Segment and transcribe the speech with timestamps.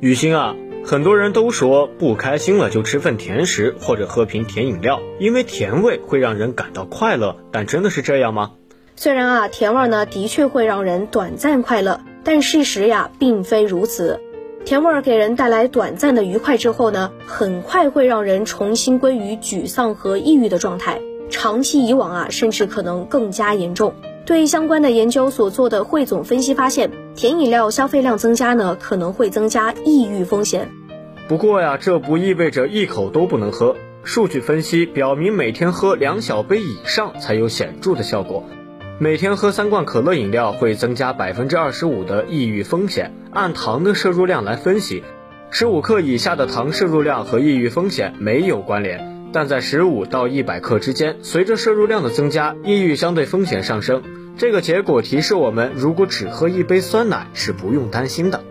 [0.00, 7.36] 雨欣啊，很多人都说不开心了就吃份甜食或者喝瓶甜饮料，因为甜味会让人感到快乐。
[7.52, 8.52] 但真的是这样吗？
[8.96, 14.20] 虽然啊，甜味呢的确会让人短暂快乐，但事实呀并非如此。
[14.64, 23.92] 甜味儿给人带来短暂的愉快之后呢，很快会让人重新归于沮丧和抑郁的状态，长期以往啊，甚至可能更加严重。
[24.26, 30.70] 对相关的研究所做的汇总分析发现，甜饮料消费量增加呢，可能会增加抑郁风险。
[31.28, 33.76] 不过呀，这不意味着一口都不能喝。
[34.02, 38.44] 数据分析表明，每天喝两小杯以上才有显著的效果。
[38.98, 43.14] 每天喝三罐可乐饮料会增加百分之二十五的抑郁风险。
[43.32, 45.02] 按糖的摄入量来分析，
[45.50, 54.02] 十五克以下的糖摄入量和抑郁风险没有关联，但在十五到一百克之间，随着摄入量的增加，抑郁相对风险上升。
[54.36, 58.42] 这个结果提示我们，如果只喝一杯酸奶是不用担心的。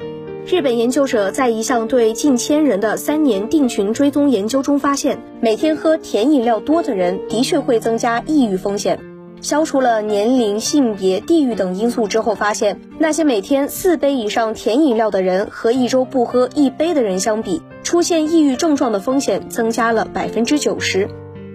[0.46, 9.00] 日本研究者在一项对近千人的三年定群追踪研究中发现，每天喝甜饮料多的人的确会增加抑郁风险。
[9.42, 21.10] 消除了年龄、性别、地域等因素之后，发现那些每天四杯以上甜饮料的人和一周不喝一杯的人相比，出现抑郁症状的风险增加了百分之九十。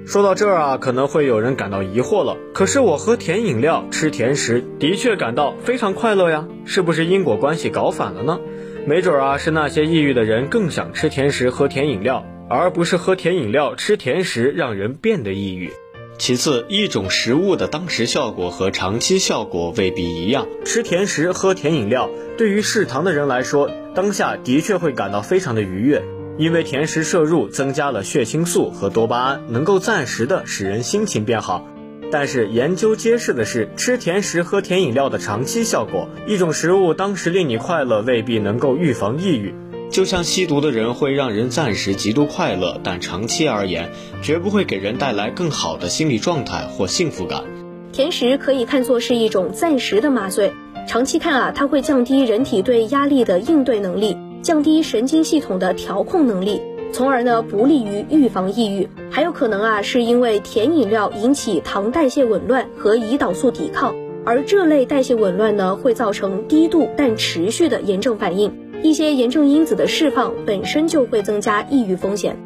[0.05, 2.37] 说到这儿啊，可能会有人感到疑惑了。
[2.53, 8.41] 可是我喝甜饮料、吃甜食，的确感到非常快乐呀，是不是因果关系搞反了呢？
[8.85, 15.71] 没准啊，是那些抑郁的人更想吃甜食、喝甜饮料，而不是喝甜饮料、吃甜食让人变得抑郁。
[16.19, 20.48] 其次，一种食物的当时效果和长期效果未必一样。
[20.64, 26.03] 吃甜食、喝甜饮料，对于嗜糖的人来说，当下的确会感到非常的愉悦，
[26.36, 31.67] 因为甜食摄入增加了血清素和多巴胺，能够暂时的使人心情变好。
[32.11, 39.55] 但是研究揭示的是，吃甜食、喝甜饮料的长期效果，一种食物当时令你快乐，未必能够预防抑郁。
[39.90, 43.90] 就像吸毒的人会让人暂时极度快乐，但长期而言，
[44.22, 47.45] 绝不会给人带来更好的心理状态或幸福感。
[47.92, 50.52] 甜食可以看作是一种暂时的麻醉，
[50.89, 56.61] 长期看啊，它会降低人体对压力的应对能力，降低神经系统的调控能力，
[56.93, 58.87] 从而呢不利于预防抑郁。
[59.11, 63.95] 还有可能啊，是因为甜饮料引起糖代谢紊乱和胰岛素抵抗，
[64.27, 68.53] 而这类代谢紊乱呢，会造成低度但持续的炎症反应。
[68.83, 72.37] 一些炎症因子的释放本身就会增加抑郁风险。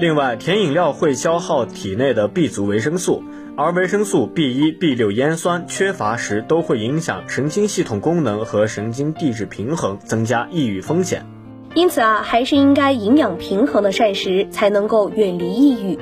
[0.00, 3.22] 另外，甜饮料会消耗体内的 B 族维生素，
[3.60, 11.26] 而维生素 B 一、B 六烟酸缺乏时，都会影响神经系统功能和神经递质平衡，增加抑郁风险。
[11.74, 15.98] 因此啊，还是应该营养平衡的膳食，才能够远离抑郁。